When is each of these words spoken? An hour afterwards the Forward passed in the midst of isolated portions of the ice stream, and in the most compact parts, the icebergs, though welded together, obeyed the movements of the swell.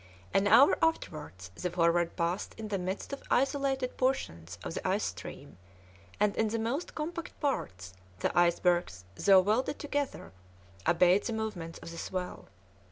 An 0.33 0.47
hour 0.47 0.79
afterwards 0.83 1.51
the 1.53 1.69
Forward 1.69 2.15
passed 2.15 2.55
in 2.57 2.69
the 2.69 2.79
midst 2.79 3.13
of 3.13 3.21
isolated 3.29 3.97
portions 3.97 4.57
of 4.63 4.73
the 4.73 4.87
ice 4.87 5.03
stream, 5.03 5.59
and 6.19 6.35
in 6.37 6.47
the 6.47 6.57
most 6.57 6.95
compact 6.95 7.39
parts, 7.39 7.93
the 8.17 8.35
icebergs, 8.35 9.05
though 9.15 9.41
welded 9.41 9.77
together, 9.77 10.31
obeyed 10.87 11.25
the 11.25 11.33
movements 11.33 11.77
of 11.83 11.91
the 11.91 11.99
swell. 11.99 12.47